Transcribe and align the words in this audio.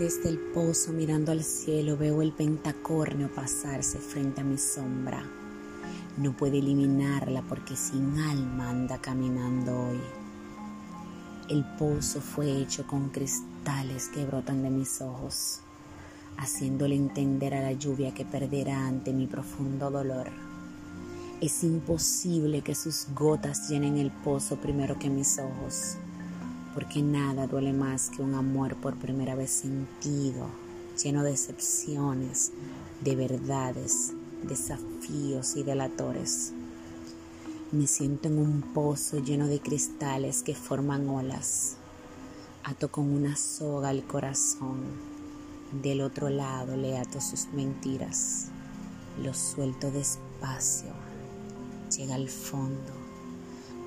Desde 0.00 0.30
el 0.30 0.38
pozo 0.38 0.94
mirando 0.94 1.30
al 1.30 1.44
cielo 1.44 1.94
veo 1.94 2.22
el 2.22 2.32
pentacornio 2.32 3.28
pasarse 3.34 3.98
frente 3.98 4.40
a 4.40 4.44
mi 4.44 4.56
sombra. 4.56 5.22
No 6.16 6.34
puede 6.34 6.60
eliminarla 6.60 7.42
porque 7.42 7.76
sin 7.76 8.18
alma 8.18 8.70
anda 8.70 8.96
caminando 8.96 9.78
hoy. 9.78 10.00
El 11.50 11.66
pozo 11.76 12.22
fue 12.22 12.50
hecho 12.50 12.86
con 12.86 13.10
cristales 13.10 14.08
que 14.08 14.24
brotan 14.24 14.62
de 14.62 14.70
mis 14.70 15.02
ojos, 15.02 15.60
haciéndole 16.38 16.94
entender 16.94 17.52
a 17.52 17.60
la 17.60 17.72
lluvia 17.72 18.14
que 18.14 18.24
perderá 18.24 18.86
ante 18.86 19.12
mi 19.12 19.26
profundo 19.26 19.90
dolor. 19.90 20.30
Es 21.42 21.62
imposible 21.62 22.62
que 22.62 22.74
sus 22.74 23.06
gotas 23.14 23.68
llenen 23.68 23.98
el 23.98 24.10
pozo 24.10 24.56
primero 24.56 24.98
que 24.98 25.10
mis 25.10 25.38
ojos 25.38 25.98
porque 26.74 27.02
nada 27.02 27.46
duele 27.46 27.72
más 27.72 28.10
que 28.10 28.22
un 28.22 28.34
amor 28.34 28.76
por 28.76 28.96
primera 28.96 29.34
vez 29.34 29.50
sentido, 29.50 30.46
lleno 31.02 31.22
de 31.22 31.32
excepciones, 31.32 32.52
de 33.00 33.16
verdades, 33.16 34.12
desafíos 34.42 35.56
y 35.56 35.62
delatores. 35.62 36.52
Me 37.72 37.86
siento 37.86 38.28
en 38.28 38.38
un 38.38 38.62
pozo 38.62 39.18
lleno 39.18 39.46
de 39.46 39.60
cristales 39.60 40.42
que 40.42 40.54
forman 40.54 41.08
olas. 41.08 41.76
Ato 42.64 42.90
con 42.90 43.08
una 43.08 43.36
soga 43.36 43.88
al 43.88 44.04
corazón. 44.04 44.80
Del 45.82 46.00
otro 46.00 46.30
lado 46.30 46.76
le 46.76 46.98
ato 46.98 47.20
sus 47.20 47.46
mentiras. 47.52 48.46
Lo 49.22 49.34
suelto 49.34 49.90
despacio. 49.90 50.90
Llega 51.96 52.16
al 52.16 52.28
fondo, 52.28 52.92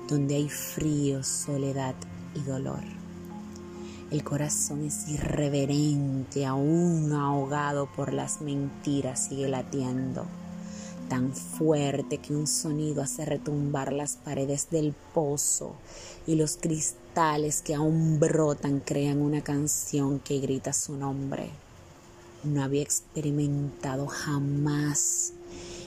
donde 0.08 0.36
hay 0.36 0.48
frío, 0.48 1.22
soledad 1.22 1.94
y 2.34 2.40
dolor. 2.40 2.82
El 4.10 4.22
corazón 4.22 4.84
es 4.84 5.08
irreverente, 5.08 6.46
aún 6.46 7.12
ahogado 7.12 7.88
por 7.96 8.12
las 8.12 8.40
mentiras, 8.42 9.26
sigue 9.28 9.48
latiendo, 9.48 10.26
tan 11.08 11.32
fuerte 11.32 12.18
que 12.18 12.34
un 12.34 12.46
sonido 12.46 13.02
hace 13.02 13.24
retumbar 13.24 13.92
las 13.92 14.16
paredes 14.16 14.68
del 14.70 14.94
pozo 15.14 15.74
y 16.26 16.36
los 16.36 16.56
cristales 16.56 17.62
que 17.62 17.74
aún 17.74 18.20
brotan 18.20 18.80
crean 18.80 19.20
una 19.20 19.42
canción 19.42 20.20
que 20.20 20.38
grita 20.38 20.72
su 20.72 20.96
nombre. 20.96 21.50
No 22.44 22.62
había 22.62 22.82
experimentado 22.82 24.06
jamás 24.06 25.32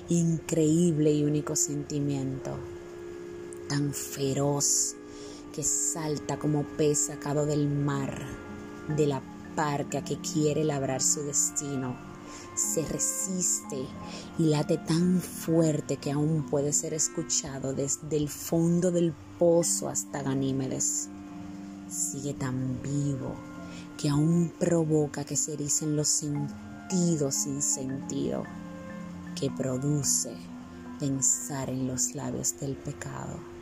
increíble 0.09 1.13
y 1.13 1.23
único 1.23 1.55
sentimiento, 1.55 2.51
tan 3.69 3.93
feroz 3.93 4.95
que 5.53 5.63
salta 5.63 6.37
como 6.37 6.63
pez 6.63 7.07
sacado 7.07 7.45
del 7.45 7.67
mar, 7.67 8.25
de 8.95 9.07
la 9.07 9.21
parca 9.55 10.03
que 10.03 10.17
quiere 10.19 10.63
labrar 10.63 11.01
su 11.01 11.23
destino. 11.23 11.97
Se 12.55 12.83
resiste 12.85 13.85
y 14.37 14.43
late 14.43 14.77
tan 14.77 15.21
fuerte 15.21 15.97
que 15.97 16.11
aún 16.11 16.45
puede 16.49 16.73
ser 16.73 16.93
escuchado 16.93 17.73
desde 17.73 18.17
el 18.17 18.29
fondo 18.29 18.91
del 18.91 19.13
pozo 19.37 19.89
hasta 19.89 20.23
Ganímedes. 20.23 21.09
Sigue 21.89 22.33
tan 22.33 22.81
vivo 22.81 23.35
que 23.97 24.09
aún 24.09 24.51
provoca 24.59 25.23
que 25.23 25.35
se 25.35 25.53
ericen 25.53 25.95
los 25.95 26.07
sentidos 26.07 27.35
sin 27.35 27.61
sentido, 27.61 28.43
que 29.39 29.49
produce 29.49 30.35
pensar 30.99 31.69
en 31.69 31.87
los 31.87 32.15
labios 32.15 32.59
del 32.59 32.75
pecado. 32.75 33.56